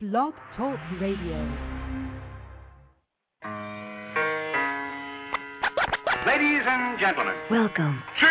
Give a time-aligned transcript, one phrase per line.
[0.00, 1.42] Blog Talk Radio.
[6.22, 7.98] Ladies and gentlemen, Welcome.
[8.20, 8.30] To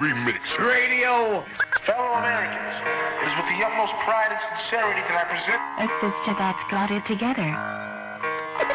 [0.00, 0.40] Remix.
[0.56, 1.44] radio,
[1.84, 5.60] fellow Americans, it is with the utmost pride and sincerity that I present.
[5.84, 7.44] It's just to get Claudia together.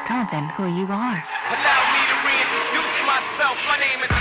[0.05, 1.17] Tell them who you are.
[1.17, 3.57] Allow me to reintroduce myself.
[3.65, 4.13] My name is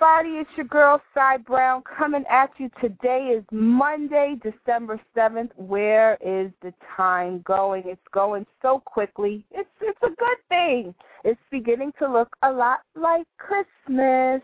[0.00, 2.70] everybody, it's your girl Sai Browne coming at you.
[2.80, 5.50] Today is Monday, December seventh.
[5.56, 7.82] Where is the time going?
[7.86, 9.44] It's going so quickly.
[9.50, 10.94] It's it's a good thing.
[11.24, 14.40] It's beginning to look a lot like Christmas.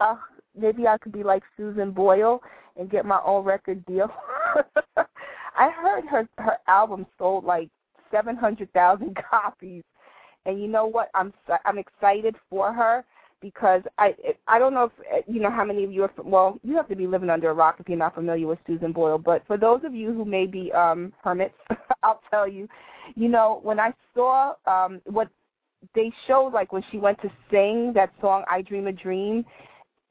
[0.00, 0.16] Uh,
[0.58, 2.40] maybe I could be like Susan Boyle
[2.76, 4.10] and get my own record deal.
[4.96, 7.68] I heard her her album sold like
[8.10, 9.84] seven hundred thousand copies,
[10.44, 11.08] and you know what?
[11.14, 11.32] I'm
[11.64, 13.04] I'm excited for her
[13.40, 14.14] because I
[14.46, 16.96] I don't know if you know how many of you are well you have to
[16.96, 19.80] be living under a rock if you're not familiar with Susan Boyle but for those
[19.84, 21.54] of you who may be um hermits
[22.02, 22.68] I'll tell you
[23.14, 25.28] you know when I saw um what
[25.94, 29.44] they showed like when she went to sing that song I Dream a Dream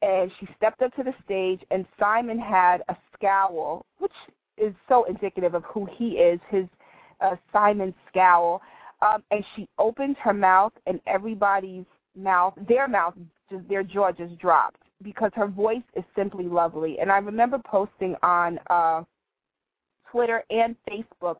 [0.01, 4.11] and she stepped up to the stage and Simon had a scowl which
[4.57, 6.65] is so indicative of who he is his
[7.19, 8.61] uh, Simon scowl
[9.01, 11.83] um and she opened her mouth and everybody's
[12.17, 13.13] mouth, their mouth,
[13.49, 16.97] just their jaw just dropped because her voice is simply lovely.
[16.99, 19.03] And I remember posting on uh,
[20.11, 21.37] Twitter and Facebook,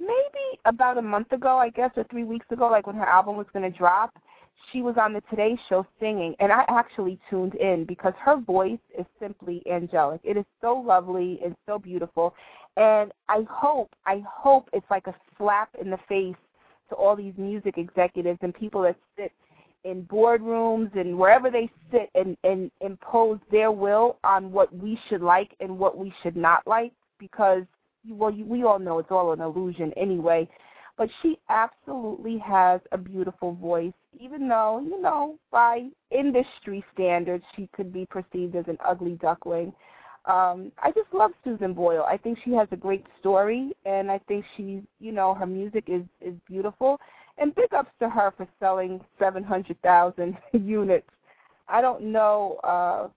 [0.00, 3.36] maybe about a month ago, I guess, or three weeks ago, like when her album
[3.36, 4.16] was going to drop.
[4.72, 8.78] She was on the Today Show singing, and I actually tuned in because her voice
[8.98, 10.22] is simply angelic.
[10.24, 12.34] It is so lovely and so beautiful,
[12.78, 16.36] and I hope, I hope it's like a slap in the face
[16.88, 19.32] to all these music executives and people that sit
[19.84, 25.20] in boardrooms and wherever they sit and, and impose their will on what we should
[25.20, 27.62] like and what we should not like because
[28.08, 30.48] well you, we all know it's all an illusion anyway.
[30.96, 37.68] But she absolutely has a beautiful voice even though you know by industry standards she
[37.74, 39.72] could be perceived as an ugly duckling.
[40.24, 42.04] Um i just love susan boyle.
[42.08, 45.84] I think she has a great story and i think she's you know her music
[45.88, 47.00] is is beautiful
[47.38, 51.08] and big ups to her for selling 700,000 units.
[51.68, 53.08] I don't know uh,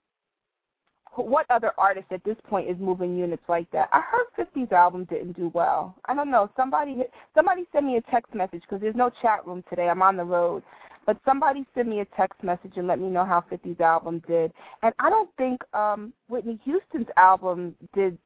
[1.22, 3.90] what other artist at this point is moving units like that.
[3.92, 5.96] I heard 50's album didn't do well.
[6.06, 6.50] I don't know.
[6.56, 7.04] Somebody
[7.36, 9.90] somebody sent me a text message because there's no chat room today.
[9.90, 10.64] I'm on the road.
[11.06, 14.52] But somebody sent me a text message and let me know how 50's album did.
[14.84, 18.18] And I don't think um Whitney Houston's album did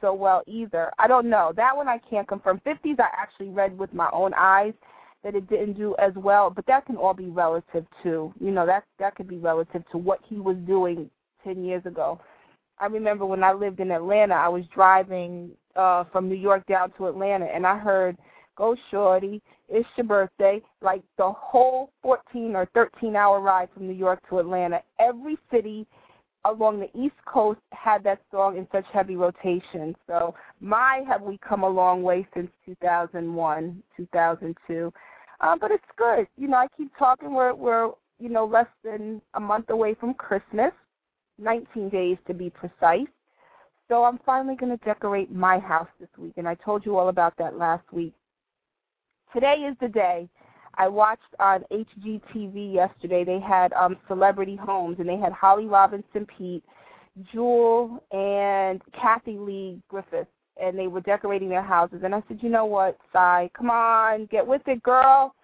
[0.00, 0.90] so well either.
[0.98, 1.52] I don't know.
[1.54, 2.60] That one I can't confirm.
[2.66, 4.74] 50's I actually read with my own eyes
[5.24, 8.66] that it didn't do as well, but that can all be relative to, You know,
[8.66, 11.10] that that could be relative to what he was doing
[11.44, 12.20] 10 years ago.
[12.78, 16.92] I remember when I lived in Atlanta, I was driving uh from New York down
[16.98, 18.16] to Atlanta and I heard
[18.56, 23.94] Go Shorty, it's your birthday, like the whole 14 or 13 hour ride from New
[23.94, 24.82] York to Atlanta.
[24.98, 25.86] Every city
[26.44, 29.94] along the East Coast had that song in such heavy rotation.
[30.06, 34.92] So my have we come a long way since 2001, 2002.
[35.42, 36.26] Uh, but it's good.
[36.36, 37.34] You know, I keep talking.
[37.34, 40.72] We're we're you know less than a month away from Christmas,
[41.38, 43.08] 19 days to be precise.
[43.88, 47.08] So I'm finally going to decorate my house this week, and I told you all
[47.08, 48.14] about that last week.
[49.34, 50.28] Today is the day.
[50.76, 53.24] I watched on HGTV yesterday.
[53.24, 56.64] They had um, celebrity homes, and they had Holly Robinson Peete,
[57.32, 60.28] Jewel, and Kathy Lee Griffith,
[60.60, 62.00] and they were decorating their houses.
[62.04, 65.34] And I said, you know what, Sai, come on, get with it, girl.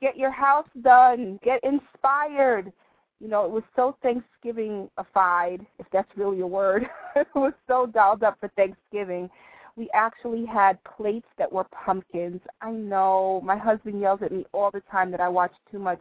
[0.00, 1.38] Get your house done.
[1.42, 2.72] Get inspired.
[3.20, 6.86] You know, it was so Thanksgiving-ified, if that's really a word.
[7.16, 9.30] it was so dolled up for Thanksgiving.
[9.76, 12.40] We actually had plates that were pumpkins.
[12.60, 16.00] I know my husband yells at me all the time that I watch too much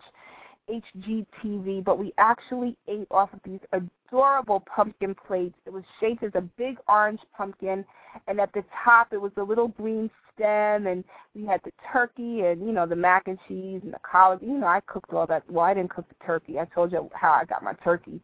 [0.69, 5.55] HGTV, but we actually ate off of these adorable pumpkin plates.
[5.65, 7.85] It was shaped as a big orange pumpkin,
[8.27, 11.03] and at the top it was a little green stem, and
[11.33, 14.39] we had the turkey and you know the mac and cheese and the collard.
[14.41, 15.43] You know, I cooked all that.
[15.49, 16.59] Well, I didn't cook the turkey.
[16.59, 18.19] I told you how I got my turkey,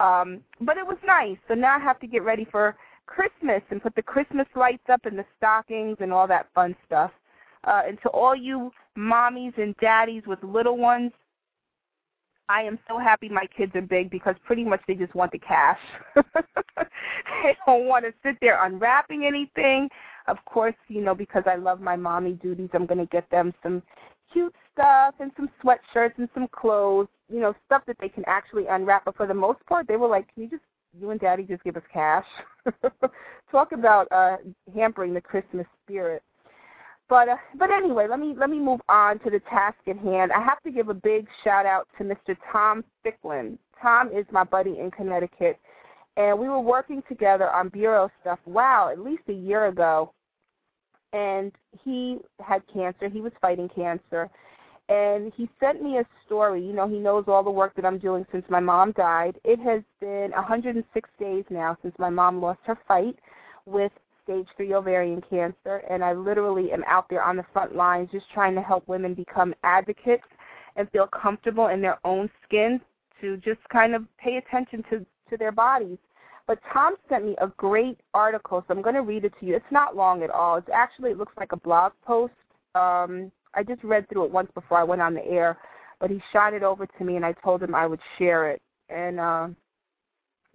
[0.00, 1.36] um, but it was nice.
[1.48, 2.76] So now I have to get ready for
[3.06, 7.10] Christmas and put the Christmas lights up and the stockings and all that fun stuff.
[7.64, 11.12] Uh, and to all you mommies and daddies with little ones,
[12.48, 15.38] I am so happy my kids are big because pretty much they just want the
[15.38, 15.78] cash.
[16.16, 19.88] they don't want to sit there unwrapping anything.
[20.26, 23.52] Of course, you know, because I love my mommy duties, I'm going to get them
[23.62, 23.82] some
[24.32, 28.66] cute stuff and some sweatshirts and some clothes, you know, stuff that they can actually
[28.68, 29.04] unwrap.
[29.04, 30.62] But for the most part, they were like, "Can you just
[30.98, 32.26] you and Daddy just give us cash?"
[33.50, 34.36] Talk about uh
[34.74, 36.22] hampering the Christmas spirit.
[37.08, 40.32] But uh, but anyway, let me let me move on to the task at hand.
[40.32, 42.36] I have to give a big shout out to Mr.
[42.50, 43.58] Tom Ficklin.
[43.80, 45.58] Tom is my buddy in Connecticut,
[46.16, 48.38] and we were working together on bureau stuff.
[48.46, 50.12] Wow, at least a year ago.
[51.12, 51.52] And
[51.84, 53.08] he had cancer.
[53.08, 54.28] He was fighting cancer,
[54.88, 56.64] and he sent me a story.
[56.64, 59.38] You know, he knows all the work that I'm doing since my mom died.
[59.44, 63.16] It has been 106 days now since my mom lost her fight
[63.66, 63.92] with
[64.24, 68.26] stage three ovarian cancer, and I literally am out there on the front lines just
[68.32, 70.24] trying to help women become advocates
[70.76, 72.80] and feel comfortable in their own skin
[73.20, 75.98] to just kind of pay attention to, to their bodies.
[76.46, 79.56] But Tom sent me a great article, so I'm going to read it to you.
[79.56, 80.56] It's not long at all.
[80.56, 82.34] It's actually, it looks like a blog post.
[82.74, 85.56] Um, I just read through it once before I went on the air,
[86.00, 88.60] but he shot it over to me, and I told him I would share it.
[88.90, 89.48] And uh,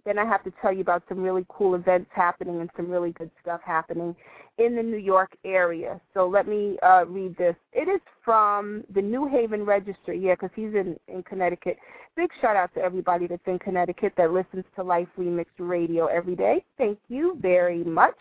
[0.04, 3.12] then I have to tell you about some really cool events happening and some really
[3.12, 4.14] good stuff happening
[4.58, 6.00] in the New York area.
[6.14, 7.56] So let me uh, read this.
[7.72, 11.78] It is from the New Haven Register, yeah, because he's in, in Connecticut.
[12.16, 16.36] Big shout out to everybody that's in Connecticut that listens to Life Remixed Radio every
[16.36, 16.64] day.
[16.76, 18.16] Thank you very much.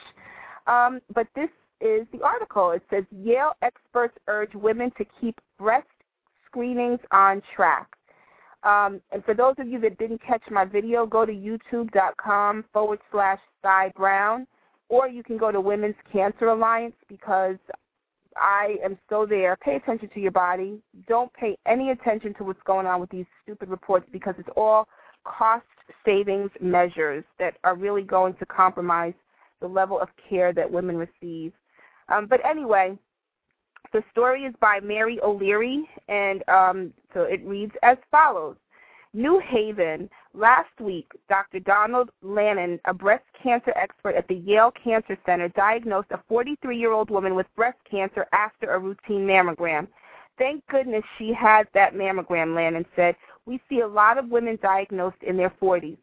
[0.67, 1.49] Um, but this
[1.81, 2.71] is the article.
[2.71, 5.87] It says Yale experts urge women to keep breast
[6.45, 7.87] screenings on track.
[8.63, 12.99] Um, and for those of you that didn't catch my video, go to youtube.com forward
[13.11, 14.45] slash Sai Browne,
[14.89, 17.57] or you can go to Women's Cancer Alliance because
[18.35, 19.55] I am still there.
[19.57, 20.81] Pay attention to your body.
[21.07, 24.87] Don't pay any attention to what's going on with these stupid reports because it's all
[25.25, 25.65] cost
[26.05, 29.13] savings measures that are really going to compromise
[29.61, 31.51] the level of care that women receive.
[32.07, 32.97] Um, but anyway,
[33.91, 38.55] the story is by Mary O'Leary, and um, so it reads as follows.
[39.13, 40.09] New Haven.
[40.35, 41.59] Last week, Dr.
[41.59, 46.91] Donald Lannin, a breast cancer expert at the Yale Cancer Center, diagnosed a 43 year
[46.91, 49.87] old woman with breast cancer after a routine mammogram.
[50.37, 53.15] Thank goodness she had that mammogram, Lannin said.
[53.47, 55.97] We see a lot of women diagnosed in their 40s.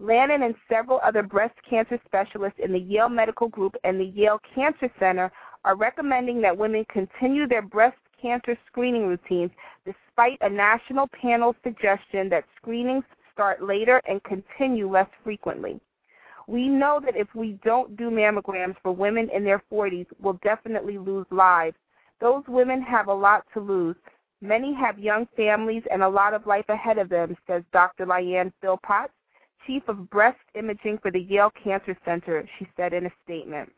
[0.00, 4.40] Lannin and several other breast cancer specialists in the Yale Medical Group and the Yale
[4.54, 5.32] Cancer Center
[5.64, 9.50] are recommending that women continue their breast cancer screening routines
[9.84, 15.80] despite a national panel suggestion that screenings start later and continue less frequently.
[16.46, 20.98] We know that if we don't do mammograms for women in their 40s, we'll definitely
[20.98, 21.76] lose lives.
[22.20, 23.96] Those women have a lot to lose.
[24.42, 28.06] Many have young families and a lot of life ahead of them, says Dr.
[28.06, 29.10] Liane Philpotts,
[29.66, 33.70] Chief of Breast Imaging for the Yale Cancer Center, she said in a statement.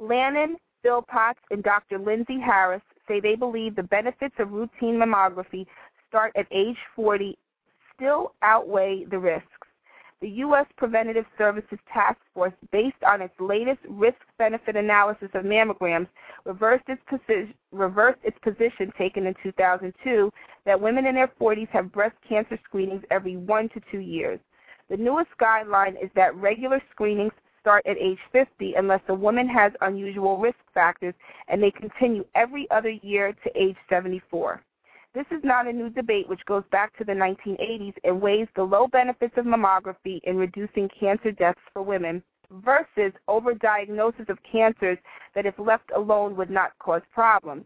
[0.00, 0.54] Lannin,
[0.84, 1.98] Philpotts, and Dr.
[1.98, 5.66] Lyndsay Harris say they believe the benefits of routine mammography
[6.08, 7.36] start at age 40
[7.94, 9.46] still outweigh the risks.
[10.20, 10.66] The U.S.
[10.76, 16.08] Preventative Services Task Force, based on its latest risk-benefit analysis of mammograms,
[16.44, 20.30] reversed its, position, reversed its position taken in 2002
[20.66, 24.38] that women in their 40s have breast cancer screenings every one to two years.
[24.90, 29.72] The newest guideline is that regular screenings start at age 50 unless a woman has
[29.80, 31.14] unusual risk factors
[31.48, 34.62] and they continue every other year to age 74.
[35.12, 38.62] This is not a new debate which goes back to the 1980s and weighs the
[38.62, 44.98] low benefits of mammography in reducing cancer deaths for women versus overdiagnosis of cancers
[45.34, 47.64] that if left alone would not cause problems.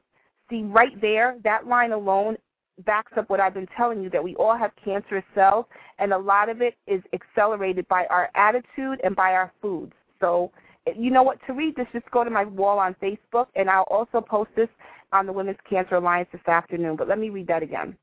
[0.51, 2.37] See, right there, that line alone
[2.85, 5.67] backs up what I've been telling you that we all have cancerous cells,
[5.99, 9.93] and a lot of it is accelerated by our attitude and by our foods.
[10.21, 10.51] So,
[10.97, 11.39] you know what?
[11.47, 14.69] To read this, just go to my wall on Facebook, and I'll also post this
[15.13, 16.97] on the Women's Cancer Alliance this afternoon.
[16.97, 17.97] But let me read that again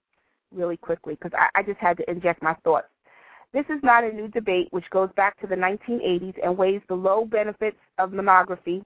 [0.54, 2.88] really quickly because I, I just had to inject my thoughts.
[3.54, 6.96] This is not a new debate which goes back to the 1980s and weighs the
[6.96, 8.82] low benefits of mammography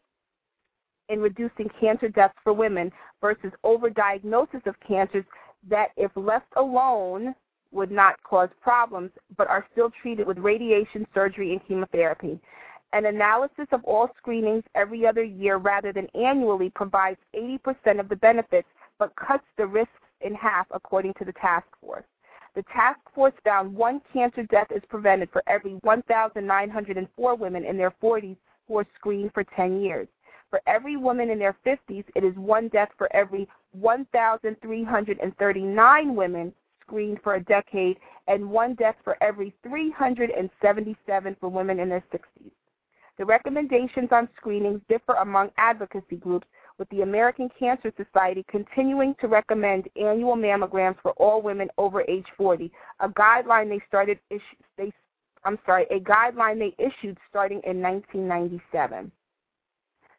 [1.09, 5.25] in reducing cancer deaths for women versus overdiagnosis of cancers
[5.69, 7.35] that, if left alone,
[7.71, 12.39] would not cause problems but are still treated with radiation, surgery, and chemotherapy.
[12.93, 18.15] An analysis of all screenings every other year rather than annually provides 80% of the
[18.15, 18.67] benefits
[18.97, 19.91] but cuts the risks
[20.21, 22.05] in half, according to the task force.
[22.55, 27.91] The task force found one cancer death is prevented for every 1,904 women in their
[28.01, 30.07] 40s who are screened for 10 years.
[30.55, 37.19] For every woman in their 50s, it is one death for every 1,339 women screened
[37.21, 42.51] for a decade and one death for every 377 for women in their 60s.
[43.17, 46.47] The recommendations on screenings differ among advocacy groups,
[46.77, 52.27] with the American Cancer Society continuing to recommend annual mammograms for all women over age
[52.37, 52.71] 40,
[53.01, 54.19] a guideline they started
[54.77, 54.93] they
[55.43, 59.11] I'm sorry, a guideline they issued starting in 1997.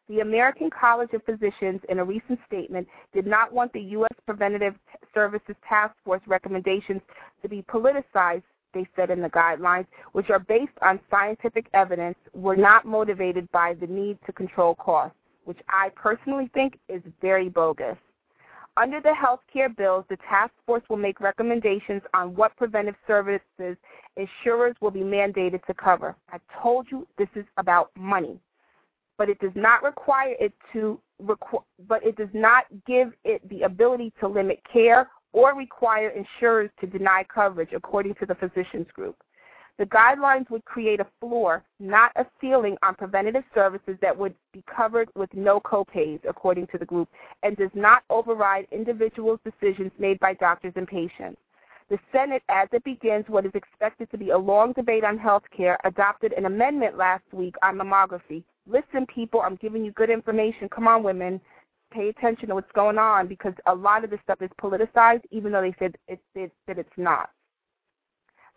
[0.09, 4.13] The American College of Physicians, in a recent statement, did not want the U.S.
[4.25, 4.75] Preventative
[5.13, 7.01] Services Task Force recommendations
[7.41, 12.55] to be politicized, they said in the guidelines, which are based on scientific evidence, were
[12.55, 17.95] not motivated by the need to control costs which I personally think is very bogus.
[18.75, 23.77] Under the health care bills, the task force will make recommendations on what preventive services
[24.17, 26.15] insurers will be mandated to cover.
[26.31, 28.37] I told you this is about money,
[29.17, 33.63] but it does not require it to requ- but it does not give it the
[33.63, 39.15] ability to limit care or require insurers to deny coverage, according to the physicians group.
[39.77, 44.63] The guidelines would create a floor, not a ceiling, on preventative services that would be
[44.63, 47.09] covered with no copays, according to the group,
[47.43, 51.39] and does not override individuals' decisions made by doctors and patients.
[51.89, 55.43] The Senate, as it begins what is expected to be a long debate on health
[55.55, 58.43] care, adopted an amendment last week on mammography.
[58.69, 60.69] Listen, people, I'm giving you good information.
[60.69, 61.39] Come on, women.
[61.91, 65.51] Pay attention to what's going on because a lot of this stuff is politicized, even
[65.53, 67.29] though they said it, it, that it's not.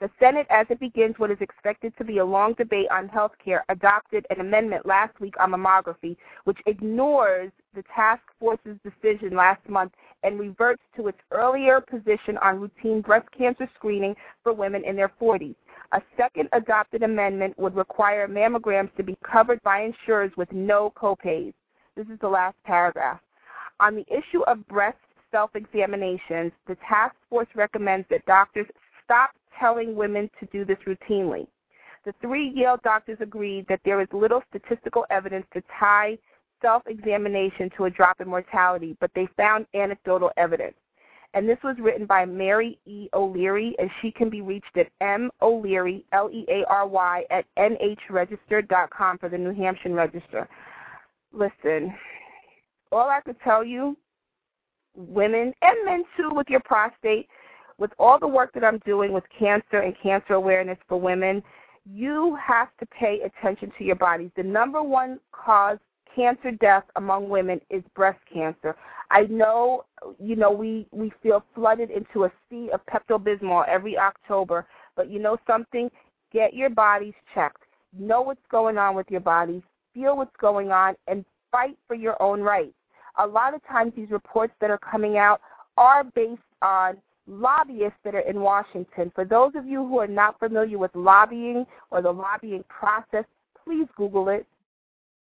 [0.00, 3.32] The Senate, as it begins what is expected to be a long debate on health
[3.44, 9.60] care, adopted an amendment last week on mammography, which ignores the task force's decision last
[9.68, 14.96] month and reverts to its earlier position on routine breast cancer screening for women in
[14.96, 15.54] their 40s.
[15.92, 21.52] A second adopted amendment would require mammograms to be covered by insurers with no copays.
[21.96, 23.20] This is the last paragraph.
[23.80, 24.98] On the issue of breast
[25.32, 28.66] self examinations, the task force recommends that doctors
[29.04, 31.46] stop telling women to do this routinely.
[32.04, 36.18] The three Yale doctors agreed that there is little statistical evidence to tie
[36.62, 40.76] self examination to a drop in mortality, but they found anecdotal evidence.
[41.32, 43.08] And this was written by Mary E.
[43.14, 45.30] O'Leary, and she can be reached at M.
[45.40, 50.48] O'Leary, L E A R Y, at nhregister.com for the New Hampshire Register.
[51.32, 51.94] Listen,
[52.90, 53.96] all I could tell you,
[54.96, 57.28] women and men too, with your prostate,
[57.78, 61.42] with all the work that I'm doing with cancer and cancer awareness for women,
[61.84, 64.30] you have to pay attention to your bodies.
[64.36, 65.78] The number one cause
[66.14, 68.76] cancer death among women is breast cancer.
[69.10, 69.84] I know,
[70.18, 75.10] you know, we we feel flooded into a sea of Pepto Bismol every October, but
[75.10, 75.90] you know something?
[76.32, 77.62] Get your bodies checked.
[77.98, 79.62] Know what's going on with your bodies.
[79.94, 82.74] Feel what's going on, and fight for your own rights.
[83.18, 85.40] A lot of times, these reports that are coming out
[85.76, 89.10] are based on lobbyists that are in Washington.
[89.14, 93.24] For those of you who are not familiar with lobbying or the lobbying process,
[93.64, 94.46] please Google it.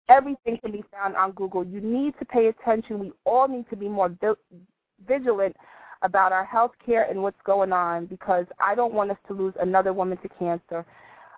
[0.08, 1.64] Everything can be found on Google.
[1.64, 2.98] You need to pay attention.
[2.98, 4.14] We all need to be more
[5.06, 5.56] vigilant
[6.02, 9.54] about our health care and what's going on because I don't want us to lose
[9.60, 10.84] another woman to cancer.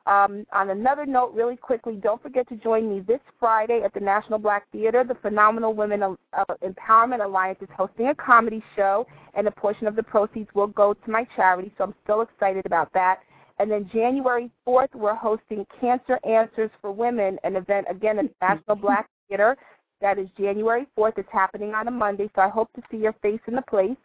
[0.06, 3.98] Um, on another note, really quickly, don't forget to join me this Friday at the
[3.98, 5.02] National Black Theater.
[5.02, 9.04] The Phenomenal Women uh, Empowerment Alliance is hosting a comedy show,
[9.34, 12.64] and a portion of the proceeds will go to my charity, so I'm still excited
[12.66, 13.18] about that.
[13.58, 18.76] And then January 4th, we're hosting Cancer Answers for Women, an event, again, at National
[18.76, 19.56] Black Theater.
[20.00, 21.16] That is January 4th.
[21.16, 23.96] It's happening on a Monday, so I hope to see your face in the place.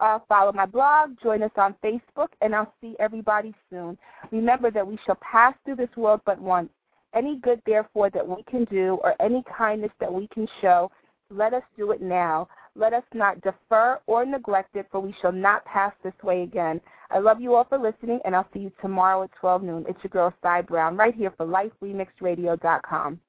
[0.00, 3.98] Uh, follow my blog, join us on Facebook, and I'll see everybody soon.
[4.30, 6.70] Remember that we shall pass through this world but once.
[7.14, 10.90] Any good, therefore, that we can do, or any kindness that we can show,
[11.30, 12.48] let us do it now.
[12.76, 16.80] Let us not defer or neglect it, for we shall not pass this way again.
[17.10, 19.84] I love you all for listening, and I'll see you tomorrow at 12 noon.
[19.88, 23.20] It's your girl, Sai Browne, right here for LifeRemixRadio.com.